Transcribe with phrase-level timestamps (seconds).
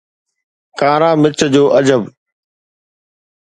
[0.79, 2.01] ڪارا مرچ جو عجب